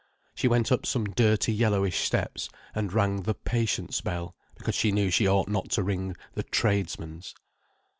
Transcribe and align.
She 0.33 0.47
went 0.47 0.71
up 0.71 0.87
some 0.87 1.03
dirty 1.03 1.53
yellowish 1.53 1.99
steps, 1.99 2.49
and 2.73 2.91
rang 2.91 3.21
the 3.21 3.35
"Patients'" 3.35 4.01
bell, 4.01 4.33
because 4.55 4.73
she 4.73 4.91
knew 4.91 5.11
she 5.11 5.27
ought 5.27 5.47
not 5.47 5.69
to 5.77 5.83
ring 5.83 6.15
the 6.33 6.41
"Tradesmen's." 6.41 7.35